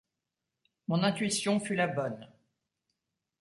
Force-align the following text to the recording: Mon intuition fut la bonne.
Mon 0.87 1.03
intuition 1.03 1.59
fut 1.59 1.75
la 1.75 1.85
bonne. 1.85 2.27